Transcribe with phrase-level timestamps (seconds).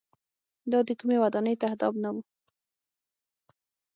[0.71, 2.17] دا د کومۍ ودانۍ تهداب نه و.